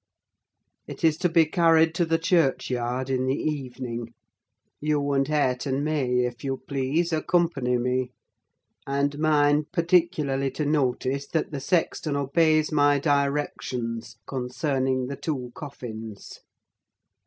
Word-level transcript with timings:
It 0.87 1.03
is 1.03 1.15
to 1.19 1.29
be 1.29 1.45
carried 1.45 1.93
to 1.93 2.07
the 2.07 2.17
churchyard 2.17 3.07
in 3.11 3.27
the 3.27 3.35
evening. 3.37 4.15
You 4.79 5.11
and 5.11 5.27
Hareton 5.27 5.83
may, 5.83 6.21
if 6.25 6.43
you 6.43 6.63
please, 6.67 7.13
accompany 7.13 7.77
me: 7.77 8.09
and 8.87 9.19
mind, 9.19 9.71
particularly, 9.71 10.49
to 10.53 10.65
notice 10.65 11.27
that 11.27 11.51
the 11.51 11.59
sexton 11.59 12.15
obeys 12.15 12.71
my 12.71 12.97
directions 12.97 14.17
concerning 14.25 15.05
the 15.05 15.17
two 15.17 15.51
coffins! 15.53 16.39